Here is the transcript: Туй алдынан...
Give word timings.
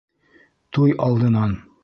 Туй 0.77 0.95
алдынан... 1.09 1.57